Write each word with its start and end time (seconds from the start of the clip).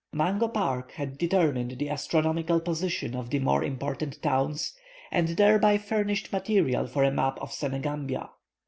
Mungo 0.11 0.47
Park 0.47 0.93
had 0.93 1.19
determined 1.19 1.77
the 1.77 1.89
astronomical 1.91 2.59
position 2.59 3.13
of 3.13 3.29
the 3.29 3.37
more 3.37 3.63
important 3.63 4.19
towns, 4.23 4.73
and 5.11 5.27
thereby 5.27 5.77
furnished 5.77 6.33
material 6.33 6.87
for 6.87 7.03
a 7.03 7.11
map 7.11 7.37
of 7.39 7.51
Senegambia. 7.53 8.31